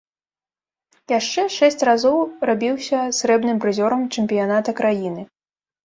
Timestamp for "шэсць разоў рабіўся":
1.57-2.99